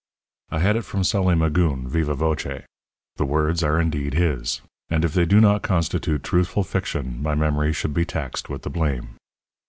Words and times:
I 0.49 0.57
had 0.61 0.77
it 0.77 0.81
from 0.81 1.03
Sully 1.03 1.35
Magoon, 1.35 1.87
viva 1.87 2.15
voce. 2.15 2.63
The 3.17 3.23
words 3.23 3.61
are 3.61 3.79
indeed 3.79 4.15
his; 4.15 4.61
and 4.89 5.05
if 5.05 5.13
they 5.13 5.25
do 5.27 5.39
not 5.39 5.61
constitute 5.61 6.23
truthful 6.23 6.63
fiction 6.63 7.21
my 7.21 7.35
memory 7.35 7.71
should 7.71 7.93
be 7.93 8.03
taxed 8.03 8.49
with 8.49 8.63
the 8.63 8.71
blame. 8.71 9.09